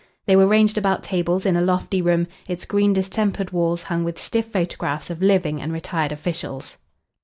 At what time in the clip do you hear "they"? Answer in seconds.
0.25-0.35